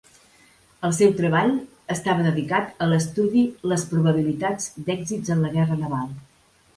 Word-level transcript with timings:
El 0.87 0.93
seu 0.99 1.11
treball 1.17 1.51
estava 1.95 2.23
dedicat 2.27 2.81
a 2.85 2.87
l’estudi 2.93 3.43
les 3.73 3.83
probabilitats 3.91 4.71
d'èxits 4.89 5.35
en 5.37 5.45
la 5.45 5.53
guerra 5.59 5.79
naval. 5.83 6.09